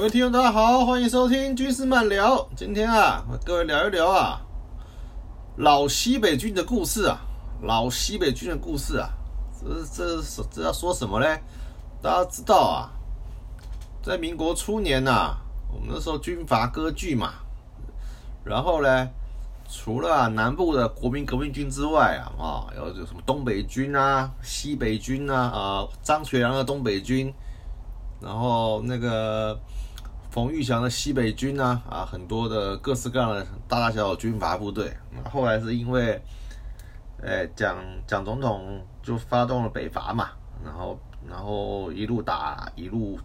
[0.00, 2.48] 各位听众，大家好，欢迎收听军事漫聊。
[2.56, 4.40] 今天啊，和各位聊一聊啊，
[5.56, 7.20] 老西北军的故事啊，
[7.60, 9.10] 老西北军的故事啊，
[9.60, 11.26] 这这是这要说什么呢？
[12.00, 12.88] 大家知道啊，
[14.02, 15.36] 在民国初年呐、
[15.70, 17.34] 我们那时候军阀割据嘛，
[18.42, 19.06] 然后呢，
[19.68, 27.30] 除了、南部的国民革命军之外啊，啊，有有什么东北军啊、西北军啊，啊，张学良的东北军，
[28.18, 29.60] 然后那个
[30.30, 34.96] 冯玉祥的西北军啊，啊，很多的各式各样的大大小小军阀部队。
[35.10, 36.22] 那后来是因为，
[37.20, 40.30] 哎，蒋蒋总统就发动了北伐嘛，
[40.64, 40.96] 然后
[41.28, 43.18] 然后一路打一路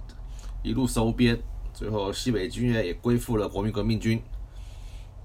[0.63, 1.38] 一路收编，
[1.74, 4.19] 最后西北军也归附了国民革命军，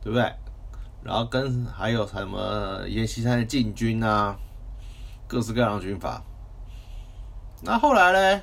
[0.03, 0.31] 对不对？
[1.03, 4.37] 然后跟还有什么阎锡山的禁军啊，
[5.26, 6.22] 各式各样的军阀。
[7.62, 8.43] 那后来呢？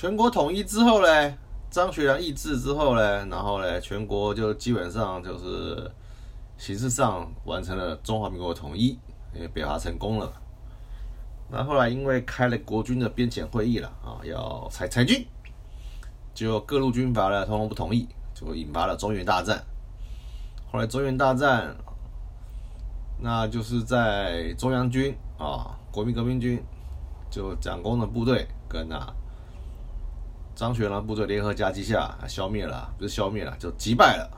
[0.00, 1.34] 全国统一之后呢，
[1.70, 5.90] 张学良易帜之后呢，然后呢，全国就基本上就是
[6.56, 8.96] 形式上完成了中华民国统一，
[9.34, 10.32] 因为北伐成功了。
[11.50, 15.26] 那后来因为开了国军的编遣会议了啊，要裁裁军，
[16.32, 19.60] 结果各路军阀呢通通不同意，就引发了中原大战。
[20.70, 21.74] 后来中原大战，
[23.20, 26.62] 那就是在中央军啊，国民革命军，
[27.28, 29.12] 就蒋公的部队跟啊
[30.58, 34.28] 张学良部队联合夹击下，消灭了，不是消灭了，就击败了，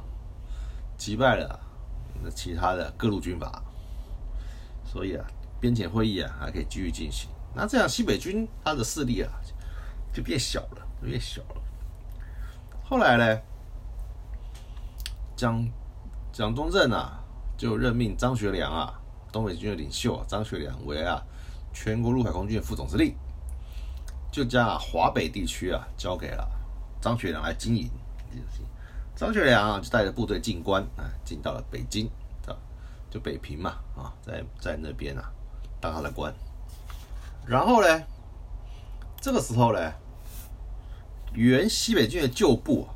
[0.99, 1.59] 击败了
[2.23, 3.63] 那其他的各路军阀。
[4.85, 5.25] 所以啊，
[5.59, 7.31] 边遣会议啊还可以继续进行。
[7.55, 9.33] 那这样西北军他的势力啊
[10.13, 11.63] 就变小了，变小了。
[12.85, 13.41] 后来呢，
[15.35, 15.67] 蒋
[16.35, 17.19] 蒋中正啊
[17.57, 18.93] 就任命张学良啊，
[19.33, 21.23] 东北军的领袖啊张学良为啊
[21.73, 23.15] 全国陆海空军副总司令。
[24.31, 26.49] 就将华北地区啊交给了
[27.01, 27.91] 张学良来经营。
[29.17, 32.07] 张学良啊就带着部队进关啊，进到了北京
[32.47, 32.57] 啊，
[33.11, 35.31] 就北平嘛啊，在在那边啊
[35.81, 36.33] 当他的官。
[37.47, 38.03] 然后呢，
[39.21, 39.93] 这个时候呢，
[41.35, 42.89] 原西北军的旧部、啊，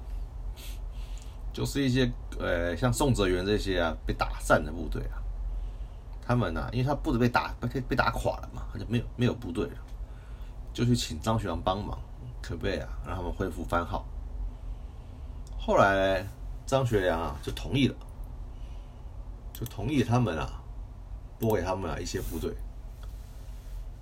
[1.52, 5.20] 就是一些呃像宋哲元这些啊被打散的部队啊，
[6.24, 9.76] 他们呢、因为他部队被打被被打垮了嘛，他就没有没有部队了。
[10.74, 11.96] 就去请张学良帮忙，
[12.42, 12.88] 可不可以啊？
[13.06, 14.04] 让他们恢复番号。
[15.56, 16.26] 后来
[16.66, 17.94] 张学良啊就同意了，
[19.52, 20.60] 就同意他们啊
[21.38, 22.52] 拨给他们啊一些部队，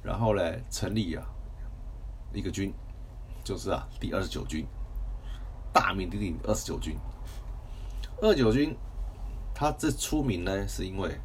[0.03, 1.23] 然后呢成立啊
[2.33, 2.73] 一个军，
[3.45, 4.67] 就是啊第二十九军，
[5.75, 6.97] 大名鼎鼎二十九军。
[8.23, 8.75] 二十九军，
[9.55, 11.21] 他这出名呢是因为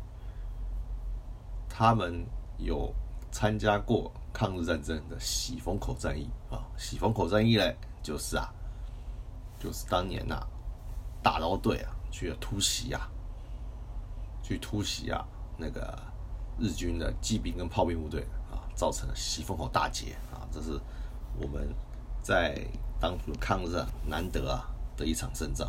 [1.70, 2.26] 他们
[2.58, 2.94] 有
[3.32, 4.12] 参加过。
[4.38, 7.64] 抗日战争的喜峰口战役啊，喜峰口战役呢，
[8.04, 8.54] 就是啊，
[9.60, 10.48] 就是当年呐、啊，
[11.24, 13.10] 大刀队啊去突袭啊，
[14.44, 15.26] 去突袭啊
[15.58, 16.00] 那个
[16.60, 20.80] 日军的骑兵跟炮兵部队啊，造成了喜峰口大捷啊，这是
[21.42, 21.74] 我们
[22.22, 22.64] 在
[23.00, 25.68] 当初抗日难得啊的一场胜仗。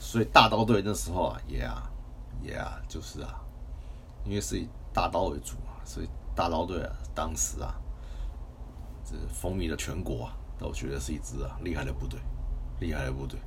[0.00, 1.92] 所以大刀队那时候啊，也啊
[2.42, 3.42] 也啊，就是啊，
[4.24, 5.52] 因为是以大刀为主。
[5.84, 7.74] 所以大刀队啊，当时啊，
[9.04, 12.18] 这风靡了全国啊，都觉得是一支啊厉害的部队，
[12.80, 13.38] 厉害的部队。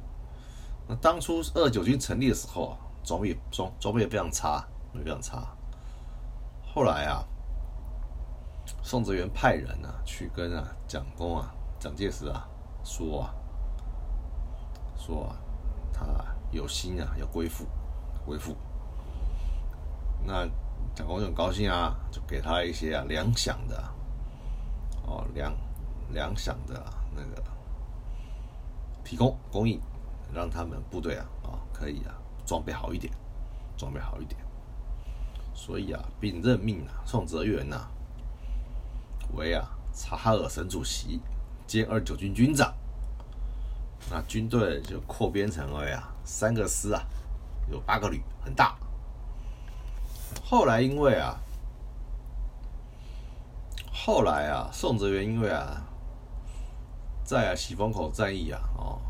[0.88, 5.48] 那当初二九军成立的时候啊，装备装装备也非常差，非常差。
[6.74, 7.24] 后来啊，
[8.84, 12.48] 宋哲元派人啊去跟啊蒋公啊蒋介石啊
[12.84, 13.34] 说啊，
[14.96, 15.36] 说啊
[15.92, 16.06] 他
[16.52, 17.66] 有心啊要归附，
[18.26, 18.56] 归附。
[20.26, 20.48] 那。
[20.98, 23.84] 蒋公就很高兴啊，就给他一些啊粮饷的，
[25.06, 25.56] 哦粮
[26.12, 26.84] 粮饷的
[27.16, 27.44] 那个
[29.04, 29.80] 提供供应，
[30.34, 32.18] 让他们部队啊啊可以啊
[32.48, 33.14] 装备好一点，
[33.78, 34.42] 装备好一点。
[35.54, 37.88] 所以啊，并任命啊宋哲元呐
[39.36, 41.22] 为啊察哈尔省主席
[41.68, 42.74] 兼二九军军长。
[44.10, 47.04] 那军队就扩编成为啊三个师啊，
[47.70, 48.76] 有八个旅，很大。
[50.44, 51.38] 后来因为啊，
[53.92, 55.82] 后来啊，宋哲元因为啊，
[57.24, 59.02] 在啊喜峰口战役啊，哦，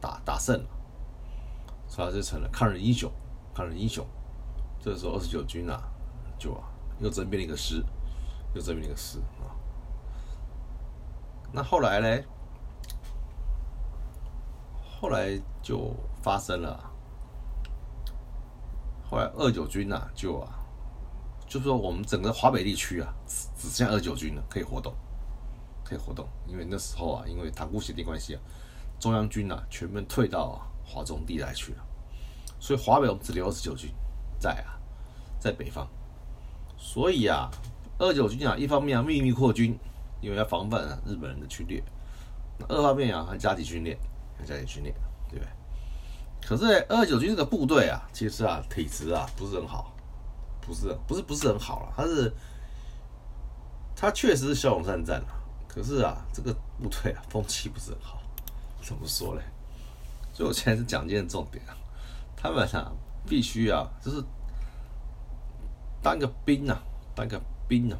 [0.00, 0.68] 打打胜了，
[1.88, 3.10] 所以他就成了抗日英雄，
[3.54, 4.06] 抗日英雄。
[4.80, 5.82] 这时候二十九军啊，
[6.38, 6.64] 就啊
[7.00, 7.82] 又增编了一个师，
[8.54, 9.48] 又增编了一个师啊。
[11.52, 12.24] 那后来呢？
[15.00, 16.90] 后来就发生了，
[19.08, 20.58] 后来二九军呐，就啊，
[21.46, 24.94] 就是说我们整个华北地区啊，只只剩下二九军了，可以活动，
[25.84, 26.26] 可以活动。
[26.46, 28.40] 因为那时候啊，因为塘沽协定关系啊，
[28.98, 31.84] 中央军啊全面退到华中地带去了，
[32.58, 33.90] 所以华北我们只留二十九军
[34.38, 34.80] 在啊，
[35.38, 35.88] 在北方。
[36.76, 37.50] 所以啊，
[37.98, 39.78] 二九军啊，一方面啊秘密扩军，
[40.20, 41.80] 因为要防范日本人的侵略；
[42.58, 43.98] 那二方面啊还加紧训练。
[44.36, 44.92] 还加紧训练，
[45.30, 45.48] 对不对？
[46.46, 49.92] 可是二九军这个部队啊，其实啊体质啊不是很好，
[50.60, 51.92] 不是不是不是很好了。
[51.96, 52.32] 他是
[53.96, 55.34] 他确实是骁勇善战啊，
[55.66, 58.20] 可是啊这个部队啊风气不是很好。
[58.82, 59.42] 怎么说嘞？
[60.32, 61.74] 所以我现在是讲一件重点啊，
[62.36, 62.92] 他们啊
[63.26, 64.22] 必须啊就是
[66.02, 66.82] 当个兵啊，
[67.14, 67.98] 当个兵啊，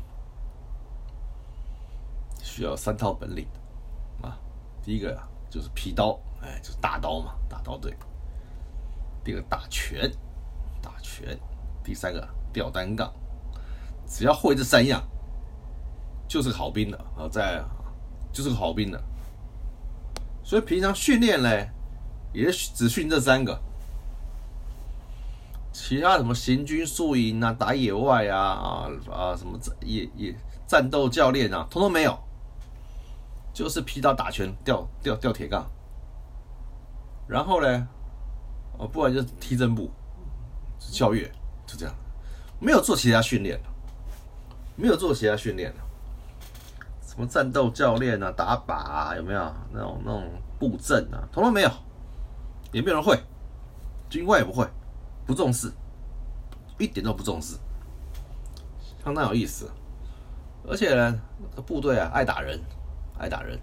[2.42, 3.46] 需要三套本领
[4.22, 4.36] 啊。
[4.82, 5.28] 第一个啊。
[5.50, 7.96] 就是劈刀，哎，就是大刀嘛，大刀队。
[9.24, 10.10] 第二个打拳，
[10.82, 11.38] 打拳。
[11.82, 13.12] 第三个吊单杠，
[14.06, 15.02] 只要会这三样，
[16.26, 17.28] 就是个好兵了啊！
[17.30, 17.62] 在，
[18.32, 19.02] 就是个好兵了。
[20.42, 21.70] 所以平常训练嘞，
[22.32, 23.60] 也只训这三个，
[25.72, 30.34] 其他什么行军宿营啊、打野外啊、啊啊什么野野
[30.66, 32.18] 战斗教练啊，通通没有。
[33.52, 35.70] 就是劈刀打拳、吊吊吊铁杠，
[37.28, 37.88] 然后呢，
[38.78, 39.90] 哦，不然就踢正步、
[40.78, 41.30] 跳跃，
[41.66, 41.94] 就这样，
[42.60, 43.60] 没有做其他训练
[44.76, 45.72] 没有做其他训练
[47.06, 51.22] 什么战斗教练啊、打靶啊，有没有那种那种布阵啊？
[51.32, 51.70] 统统没有，
[52.72, 53.18] 也没有人会，
[54.08, 54.66] 军官也不会，
[55.26, 55.72] 不重视，
[56.78, 57.56] 一点都不重视，
[59.04, 59.70] 相当有意思。
[60.66, 61.20] 而且呢，
[61.66, 62.60] 部队啊，爱打人。
[63.16, 63.56] 爱打人，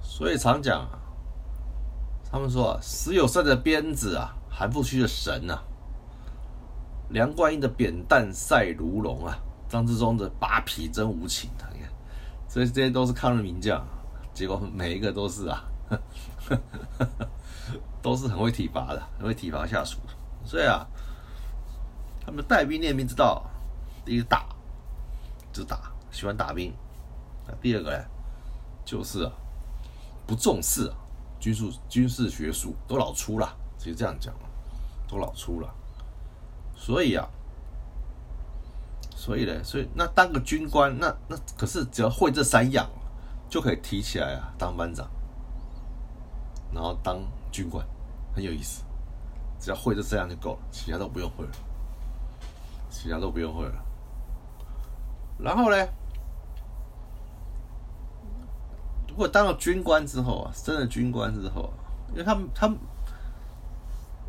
[0.00, 0.88] 所以常讲，
[2.30, 5.62] 他们说啊，石有山的鞭子啊，韩复榘的神啊，
[7.10, 9.38] 梁冠英的扁担赛如龙啊，
[9.68, 11.88] 张之忠的扒皮真无情啊，你看，
[12.48, 13.82] 所以这些都是抗日名将，
[14.34, 15.64] 结果每一个都是啊，
[18.02, 19.98] 都是很会体罚的，很会体罚下属，
[20.44, 20.86] 所以啊，
[22.24, 23.44] 他们带兵练兵之道，
[24.04, 24.46] 第一个打，
[25.52, 26.74] 就打，喜欢打兵。
[27.62, 28.04] 第二个呢，
[28.84, 29.32] 就是啊，
[30.26, 30.96] 不重视啊，
[31.46, 34.34] 军事军事学术都老粗了，其实这样讲
[35.06, 35.72] 都老粗了。
[36.74, 37.24] 所以啊，
[39.14, 42.90] 所以呢，所以那当个军官，那那可是只要会这三样，
[43.48, 45.08] 就可以提起来啊，当班长，
[46.74, 47.20] 然后当
[47.52, 47.86] 军官，
[48.34, 48.82] 很有意思。
[49.60, 51.52] 只要会这三样就够了，其他都不用会了，
[52.90, 53.84] 其他都不用会了。
[55.38, 55.76] 然后呢？
[59.16, 61.72] 如果当了军官之后啊，升了军官之后啊，
[62.10, 62.76] 因为他们他们，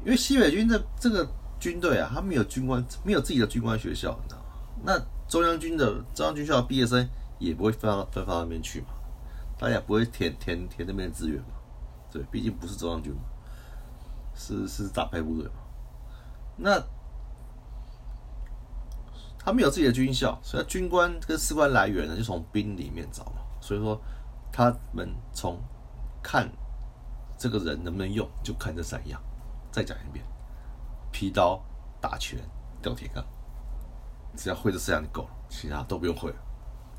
[0.05, 1.27] 因为西北军的这个
[1.59, 4.45] 军队啊，他没有军官，没有自己的军官学校，你知道吗？
[4.85, 7.05] 那中央军的中央军校毕业生
[7.37, 8.87] 也不会分到分到那边去嘛，
[9.59, 11.49] 大家不会填填填那边的资源嘛？
[12.09, 13.19] 对，毕竟不是中央军嘛，
[14.33, 15.59] 是是打派部队嘛。
[16.55, 16.81] 那
[19.37, 23.41] 他们有自己的军校，所以军官跟士官来源呢，就从兵里面找嘛。
[23.59, 24.01] 所以说。
[24.57, 25.55] 他们从
[26.23, 26.49] 看
[27.37, 29.21] 这个人能不能用，就看这三样。
[29.71, 30.25] 再讲一遍：
[31.11, 31.61] 劈刀、
[32.01, 32.39] 打拳、
[32.81, 33.23] 吊铁杠。
[34.35, 36.35] 只要会这三样就够了，其他都不用会了。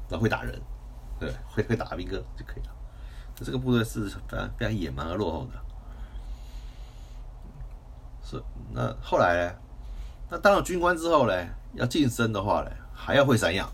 [0.09, 0.63] 然后会打人，
[1.19, 2.73] 对，会会打兵哥就可以了。
[3.35, 5.53] 这个部队是非常非常野蛮而落后的。
[8.23, 9.55] 是那后来呢？
[10.31, 11.35] 那当了军官之后呢？
[11.75, 13.69] 要晋升的话呢，还要会三样。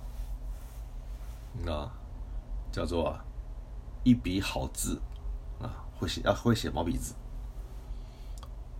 [1.67, 1.93] 啊，
[2.73, 3.15] 叫做。
[4.05, 5.01] 一笔好字
[5.61, 7.15] 啊，会写要会写毛笔字。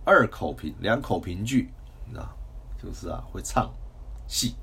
[0.05, 1.73] 二口评两口评剧，
[2.05, 2.29] 你知道，
[2.81, 3.73] 就是啊会唱
[4.27, 4.55] 戏，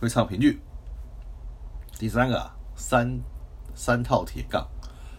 [0.00, 0.62] 会唱评剧。
[1.98, 3.20] 第三个三
[3.74, 4.68] 三套铁杠，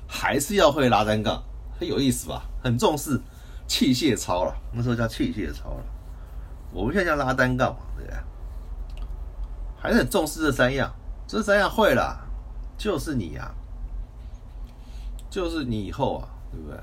[0.08, 1.44] 还是要会拉单杠，
[1.78, 2.44] 很有意思吧？
[2.64, 3.20] 很重视
[3.68, 5.84] 器械操了，那时候叫器械操了。
[6.72, 8.18] 我们现在叫拉单杠嘛，对不对？
[9.78, 10.94] 还是很重视这三样，
[11.28, 12.26] 这三样会了，
[12.78, 13.54] 就是你呀、
[15.30, 16.78] 就是你以后啊，对不对？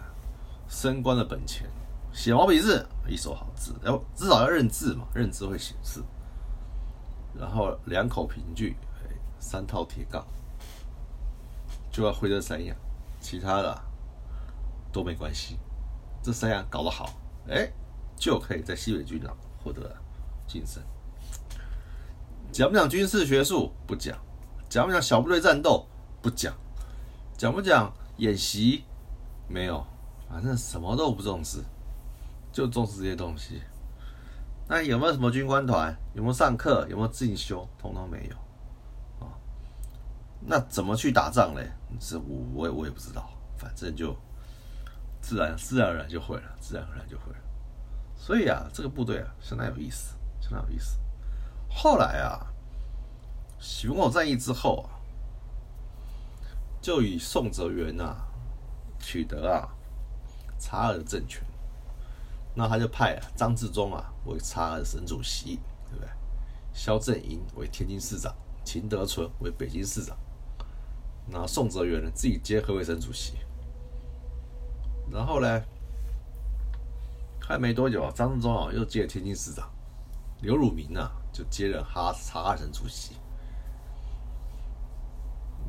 [0.68, 1.68] 升官的本钱，
[2.12, 6.04] 写毛笔字，一手好字，要至少要认字嘛，认字会写字。
[7.38, 10.24] 然后两口平句，哎，三套铁杠，
[11.92, 12.76] 就要会这三样，
[13.20, 13.82] 其他的
[14.92, 15.58] 都没关系。
[16.22, 17.10] 这三样搞得好，
[17.48, 17.70] 哎，
[18.16, 19.94] 就可以在西北军啊获得
[20.46, 20.82] 晋升。
[22.50, 24.16] 讲不讲军事学术不讲，
[24.68, 25.86] 讲不讲小部队战斗
[26.22, 26.54] 不讲，
[27.36, 28.84] 讲不讲演习
[29.48, 29.84] 没有，
[30.28, 31.62] 反正什么都不重视，
[32.52, 33.62] 就重视这些东西。
[34.68, 35.96] 那有没有什么军官团？
[36.14, 36.86] 有没有上课？
[36.88, 37.68] 有没有进修？
[37.78, 38.36] 统统没有
[39.24, 39.30] 啊。
[40.40, 41.70] 那怎么去打仗嘞？
[42.00, 44.16] 这我我也我也不知道，反正就
[45.20, 47.38] 自然自然而然就会了，自然而然就会了。
[48.16, 50.98] 所以啊，这个部队啊相当有意思，相当有意思。
[51.68, 52.46] 后来啊，
[53.60, 54.95] 徐公口战役之后啊，
[56.86, 58.16] 就以宋哲元啊
[59.00, 59.68] 取得啊
[60.56, 61.42] 察尔政权，
[62.54, 65.58] 那他就派张治中啊为察尔省主席，
[65.90, 66.08] 对不对？
[66.72, 68.32] 萧正营为天津市长，
[68.64, 70.16] 秦德纯为北京市长，
[71.28, 73.32] 那宋哲元呢自己接河北省主席，
[75.10, 75.60] 然后呢，
[77.40, 79.68] 还没多久啊，张治中啊又接了天津市长，
[80.40, 83.16] 刘汝明啊就接任哈察尔省主席。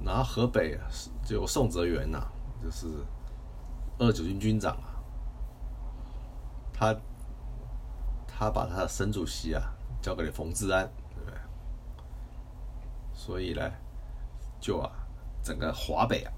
[0.07, 0.79] 然后河北，
[1.25, 2.25] 就宋哲元呐、
[2.63, 2.87] 就是
[3.99, 4.95] 二九军军长啊，
[6.73, 6.95] 他
[8.25, 9.61] 他把他的省主席啊
[10.01, 11.37] 交给了冯治安，对不对？
[13.13, 13.69] 所以呢，
[14.61, 14.89] 就啊，
[15.43, 16.31] 整个华北啊，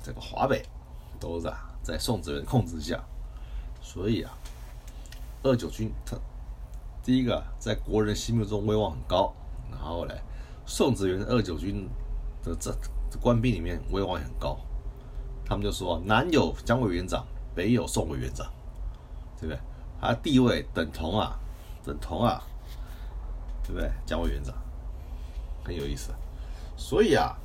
[0.00, 0.64] 整个华北
[1.18, 3.02] 都是啊在宋哲元控制下，
[3.80, 4.32] 所以啊，
[5.42, 6.16] 二九军他
[7.02, 9.34] 第一个在国人心目中威望很高，
[9.72, 10.14] 然后呢，
[10.64, 11.88] 宋哲元二九军
[12.42, 14.58] 这这官兵里面威望也很高，
[15.44, 18.46] 他们就说南有蒋委员长，北有宋委员长，
[19.38, 19.60] 对不对？
[20.00, 21.38] 他地位等同啊，
[21.84, 22.42] 等同啊，
[23.62, 23.88] 对不对？
[24.04, 24.54] 蒋委员长
[25.62, 26.10] 很有意思，
[26.76, 27.36] 所以啊，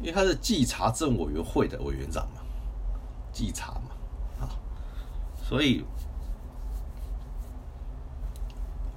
[0.00, 2.40] 因为他是稽查政委员会的委员长嘛，
[3.32, 3.90] 稽查嘛，
[4.40, 4.50] 啊，
[5.48, 5.84] 所以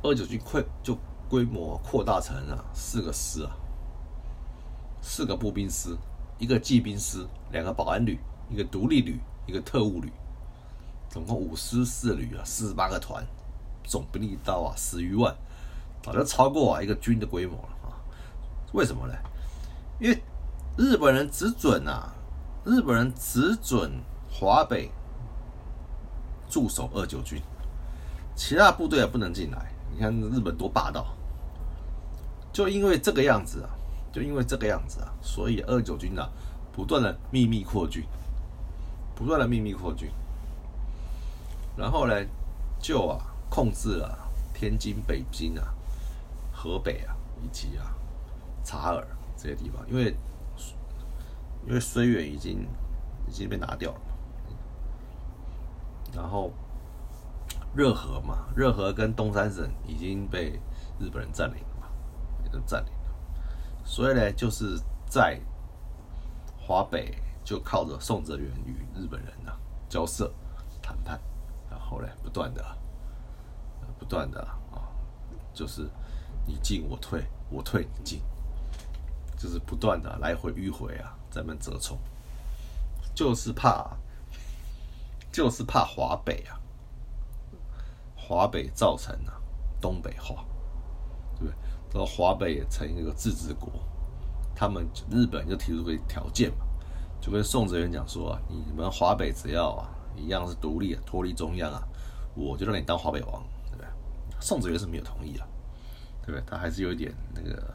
[0.02, 0.98] 二九军扩就
[1.30, 3.52] 规模扩大成啊四个师啊。
[5.10, 5.96] 四个步兵师，
[6.38, 10.12] 一个骑兵师，两个保安旅，一个独立旅，一个特务旅，
[11.10, 13.26] 总共五师四旅啊，四十八个团，
[13.86, 15.34] 总兵力到啊十余万，
[16.04, 17.96] 早就超过啊一个军的规模了啊。
[18.74, 19.14] 为什么呢？
[19.98, 20.22] 因为
[20.78, 22.14] 日本人只准啊，
[22.66, 23.90] 日本人只准
[24.30, 24.92] 华北
[26.50, 27.42] 驻守二九军，
[28.36, 29.72] 其他部队也不能进来。
[29.90, 31.16] 你看日本多霸道，
[32.52, 33.70] 就因为这个样子啊。
[34.18, 36.28] 就因为这个样子啊，所以二九军啊，
[36.74, 38.04] 不断的秘密扩军，
[39.16, 40.10] 不断的秘密扩军，
[41.78, 42.16] 然后呢，
[42.80, 44.18] 就啊控制了
[44.56, 45.68] 天津、北京啊、
[46.52, 47.94] 河北啊以及啊
[48.64, 49.06] 察尔
[49.38, 50.16] 这些地方，因为
[51.68, 52.68] 因为绥远已经
[53.28, 54.02] 已经被拿掉了，
[56.12, 56.52] 然后
[57.76, 60.60] 热河嘛，热河跟东三省已经被
[61.00, 61.88] 日本人占领了嘛，
[62.44, 62.97] 也都占领。
[63.90, 64.78] 所以呢，就是
[65.08, 65.40] 在
[66.60, 70.32] 华北就靠着宋哲元与日本人啊交涉
[70.82, 71.20] 谈判，
[71.72, 72.64] 然后呢，不断的、
[73.98, 74.42] 不断的
[74.72, 74.84] 啊，
[75.54, 75.90] 就是
[76.46, 78.22] 你进我退，我退你进，
[79.38, 81.98] 就是不断的来回迂回啊，咱们折冲，
[83.16, 83.98] 就是怕，
[85.32, 86.60] 就是怕华北啊，
[88.18, 89.42] 华北造成啊
[89.80, 90.46] 东北化，
[91.98, 93.72] 到华北也成一个自治国，
[94.56, 96.66] 他们日本就提出个条件嘛，
[97.20, 101.82] 就跟宋哲元讲说啊，你们华北只要啊一样是独立啊脱离中央啊，
[102.36, 103.88] 我就让你当华北王，对不对？
[104.40, 105.48] 宋哲元是没有同意啊，
[106.26, 106.44] 对不对？
[106.46, 107.74] 他还是有一点那个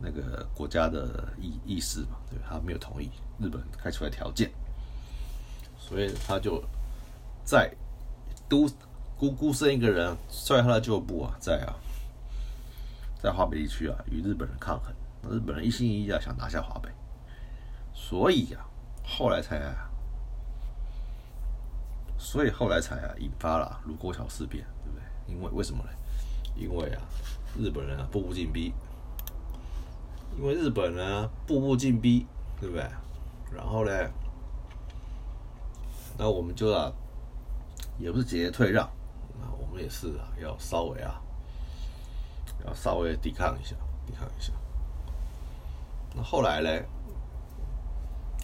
[0.00, 4.50] 那个国家的意意识嘛，对他没有同意日本开出来条件，
[5.78, 6.62] 所以他就
[7.44, 7.72] 在
[8.48, 8.68] 都
[9.16, 11.74] 孤孤身一个人率他的旧部啊，在啊。
[13.24, 14.92] 在华北地区啊，与日本人抗衡，
[15.34, 16.90] 日本人一心一意啊想拿下华北，
[17.94, 18.68] 所以呀、啊，
[19.02, 19.90] 后来才啊，
[22.18, 25.34] 所以后来才啊引发了卢沟桥事变，对不对？
[25.34, 25.90] 因为为什么呢？
[26.54, 27.00] 因为啊，
[27.58, 28.74] 日本人啊步步进逼，
[30.36, 32.26] 因为日本人步步进逼，
[32.60, 32.84] 对不对？
[33.50, 33.90] 然后呢，
[36.18, 36.92] 那我们就啊，
[37.98, 38.84] 也不是节节退让，
[39.40, 41.18] 啊，我们也是啊，要稍微啊，
[42.66, 43.74] 要稍微抵抗一下，
[44.06, 44.52] 抵抗一下。
[46.14, 46.70] 那后来呢，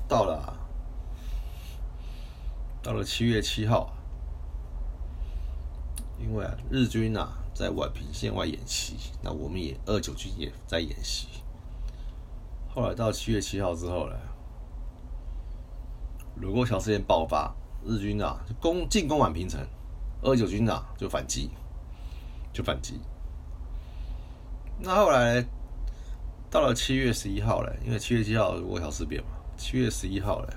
[0.08, 0.56] 到了
[2.82, 3.92] 到了七月七号，
[6.18, 11.28] 因为啊，日军啊在宛平线外演习，那我们也二九军也在演习。
[12.74, 14.16] 后来到七月七号之后呢，
[16.36, 19.60] 卢沟桥事件爆发，日军啊攻进攻宛平城，
[20.22, 21.50] 二九军啊就反击，
[22.52, 23.00] 就反击。
[24.82, 25.44] 那后来
[26.50, 30.54] 到了七月十一号嘞，因为七月七号卢沟桥事变嘛，七月十一号嘞，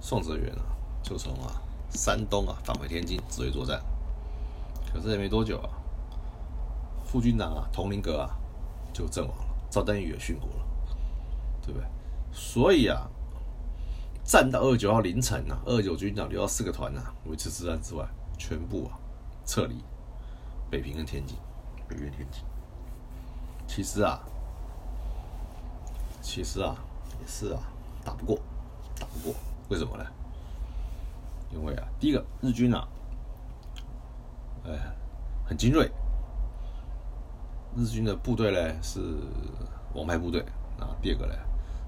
[0.00, 0.62] 宋哲元啊
[1.02, 1.60] 就从啊
[1.90, 3.82] 山东啊返回天津指挥作战，
[4.92, 5.68] 可是也没多久啊，
[7.04, 8.30] 副军长啊佟麟阁啊
[8.92, 10.64] 就阵亡了，赵登禹也殉国了。
[11.60, 11.86] 对不对？
[12.32, 13.06] 所以啊，
[14.24, 18.96] 战到二十九号凌晨啊，二九军长留了四个团啊，维持治安之外，全部啊
[19.44, 19.74] 撤离
[20.70, 21.36] 北平跟天津，
[21.86, 22.42] 北平天津。
[23.68, 24.18] 其实啊，
[26.20, 26.74] 其实啊
[27.20, 27.60] 也是啊，
[28.04, 28.40] 打不过，
[28.98, 29.34] 打不过，
[29.68, 30.04] 为什么呢？
[31.52, 32.88] 因为啊，第一个日军啊，
[34.64, 34.72] 哎，
[35.46, 35.88] 很精锐，
[37.76, 39.00] 日军的部队呢是
[39.94, 40.40] 王牌部队
[40.80, 40.96] 啊。
[41.00, 41.34] 第二个呢？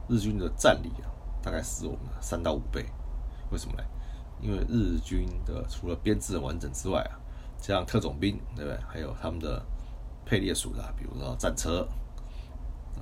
[0.09, 1.09] 日军的战力啊，
[1.43, 2.85] 大概是我们的三到五倍。
[3.51, 3.83] 为什么呢？
[4.41, 7.19] 因为日军的除了编制完整之外啊，
[7.59, 8.79] 加上特种兵，对不对？
[8.87, 9.61] 还有他们的
[10.31, 11.85] 配列属的，比如说战车、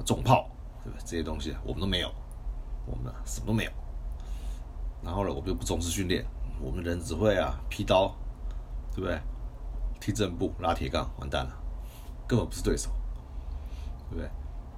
[0.02, 0.48] 重炮，
[0.82, 1.02] 对不对？
[1.04, 2.10] 这些东西我们都没有，
[2.86, 3.70] 我们什么都没有。
[5.04, 6.24] 然后呢，我们又不重视训练，
[6.58, 8.16] 我们人只会啊劈刀，
[8.94, 9.20] 对不对？
[10.00, 11.52] 踢正步、拉铁杠，完蛋了，
[12.26, 12.88] 根本不是对手，
[14.08, 14.30] 对不对？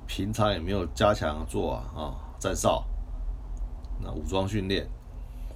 [0.08, 2.00] 平常也没有加强做啊啊
[2.40, 2.84] 站哨，
[4.00, 4.90] 那武装训练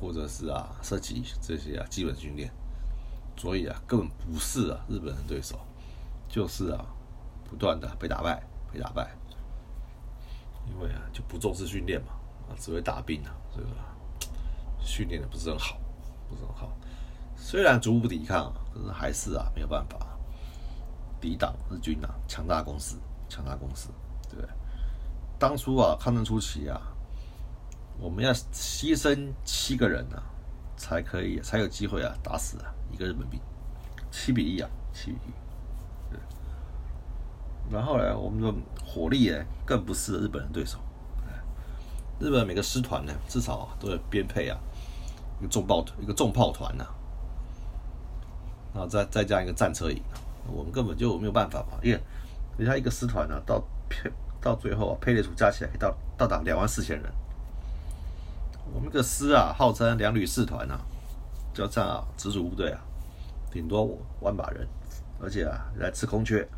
[0.01, 2.53] 或者是啊射击这些啊基本训练，
[3.37, 5.59] 所以啊根本不是啊日本人对手，
[6.35, 6.85] 就是啊
[7.49, 8.43] 不断的被打败
[8.73, 9.09] 被打败，
[10.67, 12.09] 因为啊就不重视训练嘛
[12.49, 13.69] 啊只会打兵啊这个
[14.81, 15.79] 训练的不是很好
[16.29, 16.77] 不是很好，
[17.37, 19.97] 虽然逐步抵抗，可是还是啊没有办法
[21.21, 22.97] 抵挡日军啊强大攻势
[23.29, 23.89] 强大攻势。
[24.29, 24.45] 对，
[25.39, 26.81] 当初啊，抗战初期啊，
[27.97, 30.21] 我们要牺牲七个人啊，
[30.77, 33.41] 才可以才有机会啊，打死啊一个日本兵，
[34.11, 35.44] 七比一啊，七比一。
[37.71, 38.53] 然后呢，我们的
[38.85, 40.79] 火力呢，更不是日本人对手。
[42.21, 44.57] 日本每个师团呢，至少都有编配啊，
[45.41, 46.87] 一个重炮一个重炮团呐，
[48.73, 50.01] 然后再再加一个战车营，
[50.47, 52.01] 我们根本就没有办法嘛，因为
[52.57, 54.09] 人家一个师团呢，到配
[54.41, 57.13] 到最后啊，配列组加起来可以到到达两万四千人。
[58.73, 60.81] 我们个师啊，号称两旅四团啊，
[61.53, 62.81] 叫这样啊，直属部队啊，
[63.51, 64.67] 顶多万把人，
[65.21, 66.49] 而且啊，来吃空缺，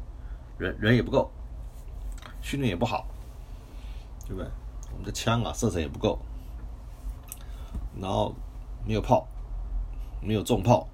[0.58, 1.30] 人人也不够，
[2.40, 3.06] 训练也不好，
[4.26, 4.50] 对不对？
[4.92, 6.18] 我们的枪啊，射程也不够，
[8.00, 8.34] 然后
[8.86, 9.26] 没有炮，
[10.22, 10.88] 没有重炮，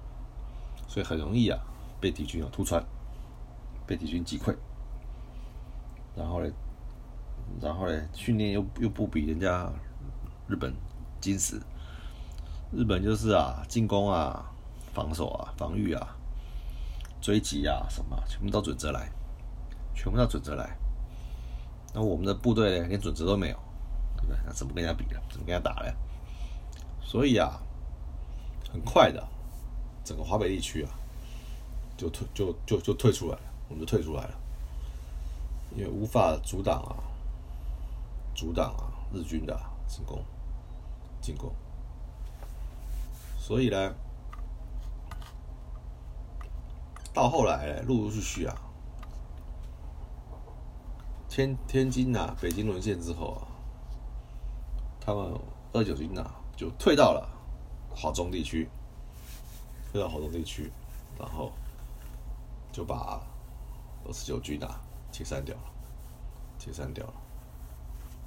[0.87, 1.59] 所以很容易啊，
[2.01, 2.83] 被敌军啊突穿，
[3.87, 4.55] 被敌军击溃。
[6.15, 6.51] 然后呢，
[7.61, 9.71] 然后呢，训练又又不比人家
[10.47, 10.73] 日本
[11.21, 11.61] 精实。
[12.71, 14.51] 日本就是啊，进攻啊，
[14.93, 16.15] 防守啊，防御啊，
[17.21, 19.11] 追击啊，什么全部都准则来，
[19.95, 20.77] 全部要准则来。
[21.93, 23.57] 那我们的部队呢，连准则都没有，
[24.17, 24.37] 对不对？
[24.45, 25.21] 那怎么跟人家比呢？
[25.29, 25.93] 怎么跟人家打呢？
[27.01, 27.61] 所以啊，
[28.71, 29.23] 很快的，
[30.03, 30.89] 整个华北地区啊，
[31.95, 34.39] 就退就就就退出来了，我们就退出来了。
[35.75, 36.97] 因为无法阻挡啊，
[38.35, 40.23] 阻挡啊日军的进攻，
[41.21, 41.51] 进攻，
[43.39, 43.93] 所以呢，
[47.13, 48.55] 到后来陆陆续续啊，
[51.33, 53.41] 天天津啊，北京沦陷之后啊，
[55.01, 55.33] 他们
[55.71, 57.27] 二九军啊就退到了
[57.89, 58.69] 华中地区，
[59.91, 60.71] 退到华中地区，
[61.17, 61.51] 然后
[62.71, 63.19] 就把
[64.05, 64.79] 二十九军啊。
[65.11, 65.63] 解散掉了，
[66.57, 67.13] 解散掉了，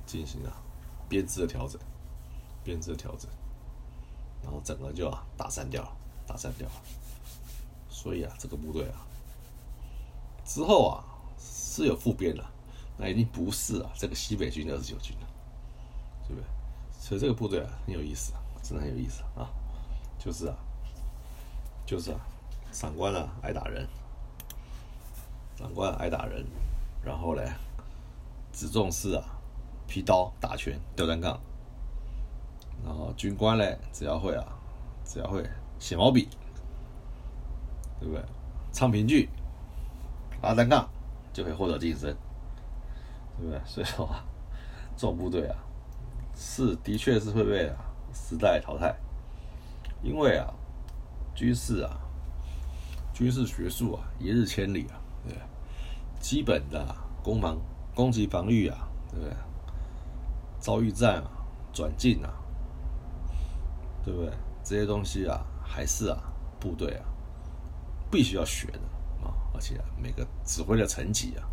[0.05, 0.53] 进行了
[1.09, 1.81] 编制的调整，
[2.63, 3.29] 编制的调整，
[4.43, 6.75] 然后整个就啊打散掉了，打散掉了。
[7.89, 9.07] 所以啊，这个部队啊，
[10.45, 11.05] 之后啊
[11.39, 12.49] 是有复编了，
[12.99, 15.27] 那已经不是啊这个西北军的二十九军了，
[16.27, 16.45] 对不对？
[16.99, 18.33] 所以这个部队啊很有意思，
[18.63, 19.49] 真的很有意思啊，
[20.19, 20.57] 就是啊，
[21.85, 22.19] 就是啊，
[22.73, 23.87] 长官啊爱打人，
[25.57, 26.45] 长官爱打人。
[27.05, 27.49] 然后嘞，
[28.53, 29.23] 只重视啊，
[29.87, 31.39] 劈刀、打拳、吊单杠。
[32.85, 34.45] 然后军官嘞，只要会啊，
[35.05, 36.29] 只要会写毛笔，
[38.01, 38.25] 对不对？
[38.73, 39.29] 唱评剧、
[40.43, 40.89] 拉单杠，
[41.33, 42.13] 就可以获得晋升，
[43.39, 43.61] 对不对？
[43.65, 44.25] 所以说啊，
[44.97, 45.57] 这种部队啊，
[46.35, 47.77] 是的确是会被啊
[48.13, 48.95] 时代淘汰，
[50.03, 50.53] 因为啊，
[51.35, 51.99] 军事啊，
[53.13, 55.41] 军事学术啊，一日千里啊，对对？
[56.19, 57.59] 基本的攻防、
[57.95, 59.37] 攻击、防御啊，对不对？
[60.59, 61.31] 遭遇战啊，
[61.73, 62.33] 转进啊，
[64.05, 64.33] 对不对？
[64.65, 66.19] 这些东西啊，还是啊，
[66.59, 67.05] 部队啊，
[68.11, 68.81] 必须要学的
[69.23, 71.47] 啊，而且啊，每个指挥的层级啊，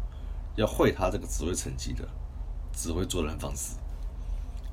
[0.56, 2.08] 要会他这个指挥层级的
[2.72, 3.76] 指挥作战方式，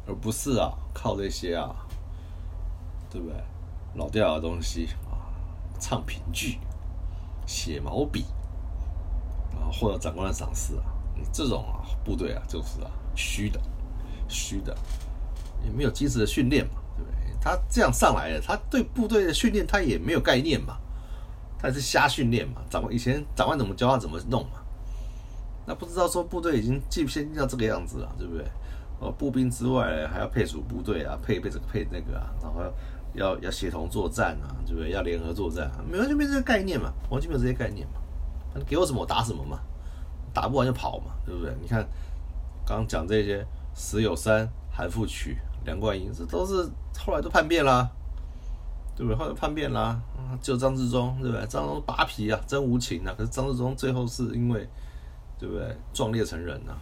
[0.07, 1.75] 而不是啊，靠这些啊，
[3.11, 3.37] 对不对？
[3.95, 5.19] 老掉的东西啊，
[5.81, 6.59] 唱评剧、
[7.47, 8.25] 写毛笔，
[9.53, 10.85] 然后获得长官的赏识啊，
[11.17, 13.61] 你这种啊，部队啊，就是啊，虚的。
[14.33, 14.73] 虚的，
[15.65, 17.37] 也没有及时的训练嘛，对不对？
[17.41, 20.79] 他这样上来的，他对部队的训练他也没有概念嘛，
[21.59, 22.63] 他是瞎训练嘛。
[22.71, 24.60] 长官以前长官怎么教他怎么弄嘛，
[25.67, 28.45] 那不知道说部队已经进先进到这个样子了，对不对？
[29.01, 32.61] 哦，步兵之外还要配属部队啊，配备这个配那个啊，然后
[33.15, 34.91] 要要协同作战啊，对不对？
[34.91, 37.95] 要联合作战，啊，没完全没这个概念嘛，完全没有这些概念嘛。
[38.55, 39.59] 你给我什么我打什么嘛，
[40.35, 41.55] 打不完就跑嘛，对不对？
[41.63, 41.83] 你看
[42.67, 43.47] 刚刚讲这些。
[43.73, 46.69] 石有山、韩复榘、梁冠英，这都是
[46.99, 47.89] 后来都叛变啦，
[48.97, 49.17] 对不对？
[49.17, 49.99] 后来叛变啦，
[50.43, 51.47] 就张自忠，对不对？
[51.47, 53.15] 张自忠扒皮啊，真无情啊！
[53.17, 54.69] 可是张自忠最后是因为，
[55.41, 55.75] 对不对？
[55.93, 56.79] 壮烈成人啊。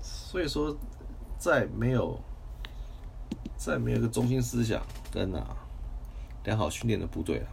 [0.00, 0.74] 所以说，
[1.36, 2.18] 在没有，
[3.56, 4.80] 在没有一个中心思想
[5.12, 5.56] 跟啊
[6.44, 7.48] 良好训练的部队啊，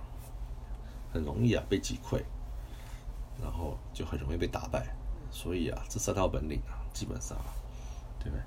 [1.12, 2.22] 很容易啊被击溃，
[3.42, 4.88] 然后就很容易被打败。
[5.32, 7.36] 所以啊，这三套本领啊，基本上。
[8.20, 8.44] 对不对？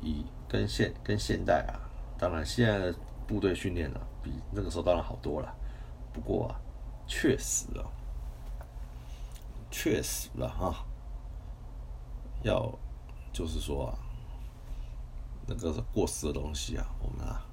[0.00, 1.76] 以跟现跟现代啊，
[2.18, 2.94] 当然现在的
[3.26, 5.54] 部队训练呢，比那个时候当然好多了。
[6.10, 6.56] 不过啊，
[7.06, 7.84] 确实啊，
[9.70, 10.84] 确实了哈，
[12.42, 12.72] 要
[13.32, 13.98] 就是说啊，
[15.46, 17.44] 那个过时的东西啊，我们啊，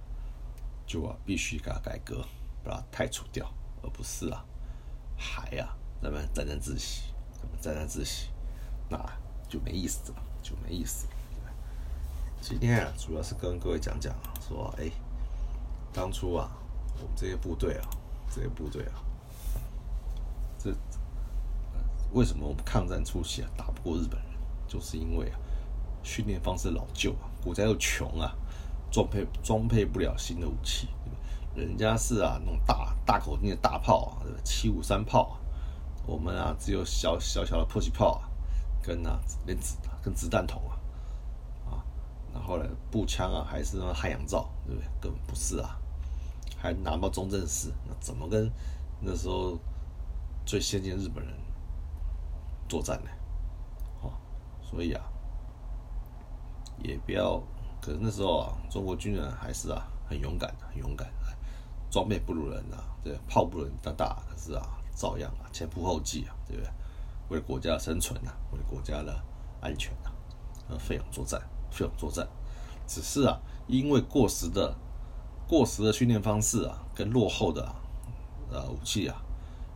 [0.85, 2.25] 就啊必须给它改革，
[2.63, 3.51] 把它汰除掉，
[3.83, 4.43] 而不是啊，
[5.17, 8.29] 还啊咱们沾沾自喜，咱们沾沾自喜，
[8.89, 8.97] 那
[9.49, 11.13] 就没意思了，就没意思了。
[12.41, 14.15] 今天啊，主要是跟各位讲讲，
[14.47, 14.89] 说哎，
[15.91, 16.51] 当初啊，
[16.97, 17.89] 我们这些部队啊，
[18.29, 19.01] 这些部队啊，
[20.59, 20.71] 这
[22.15, 24.31] 为什么我们抗战初期啊打不过日本人，
[24.69, 25.37] 就是因为啊
[26.01, 28.33] 训练方式老旧啊，国家又穷啊，
[28.89, 30.87] 装配装配不了新的武器，
[31.53, 35.35] 人家是啊那种大大口径的大炮啊，七五三炮啊，
[36.07, 38.29] 我们啊只有小小小的迫击炮啊，
[38.81, 40.79] 跟啊连子跟子弹筒啊。
[41.69, 41.83] 啊
[42.33, 44.87] 然后呢，步枪啊，还是那汉阳造，对不对？
[45.01, 45.77] 根本不是啊，
[46.55, 48.49] 还拿到中正式，那怎么跟
[49.01, 49.59] 那时候
[50.45, 51.33] 最先进的日本人
[52.67, 53.09] 作战呢？
[54.01, 54.11] 哦，
[54.61, 55.03] 所以啊，
[56.83, 57.41] 也不要，
[57.81, 61.07] 可是那时候啊，中国军人还是啊很勇敢，很勇敢，
[61.89, 66.71] 装备不如人啊，对，炮不如人大，可是啊，照样啊前仆后继啊，对不对？
[67.29, 69.15] 为国家生存啊，为国家的
[69.61, 70.11] 安全啊，
[70.69, 71.41] 呃，奋勇作战。
[71.71, 72.25] 奋勇作战，
[72.87, 74.73] 只是啊，因为过时的、
[75.45, 77.75] 过时的训练方式啊，跟落后的
[78.49, 79.21] 呃武器啊，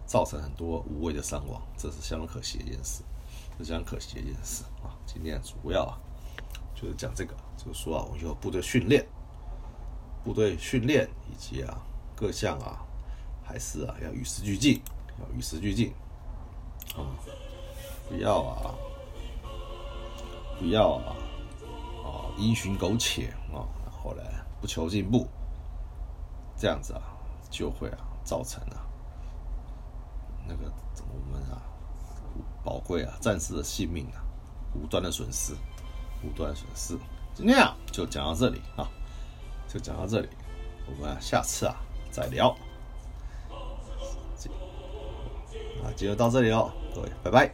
[0.10, 3.04] 造成很多无谓的伤亡，这是相当可惜的一件事，
[3.60, 4.90] 是相当可惜的一件事啊。
[5.06, 5.94] 今天主要啊，
[6.74, 9.08] 就是讲这个，就是说啊，我们有部队训练、
[10.24, 11.78] 部队训练以及啊
[12.16, 12.82] 各项啊，
[13.44, 14.82] 还是啊要与时俱进，
[15.20, 15.94] 要与时俱进
[16.96, 17.06] 啊，
[18.10, 18.74] 不要啊，
[20.58, 21.16] 不要啊。
[22.04, 24.24] 啊因循苟且啊，然后呢
[24.60, 25.28] 不求进步，
[26.58, 27.02] 这样子啊
[27.52, 28.88] 就会啊造成啊
[30.48, 31.62] 那个我们啊
[32.64, 34.22] 宝贵啊战士的性命啊
[34.76, 35.54] 无端的损失，
[36.24, 36.98] 无端的损失。
[37.34, 38.90] 今天啊就讲到这里啊，
[39.68, 40.28] 就讲到这里，
[40.88, 41.76] 我们下次啊
[42.12, 42.50] 再聊。
[45.82, 47.54] 啊，今天到这里哦，各位，拜拜。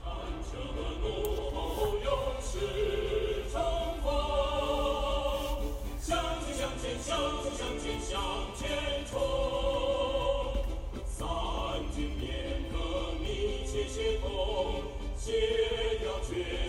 [13.94, 14.20] 皆
[15.31, 16.64] 要绝世。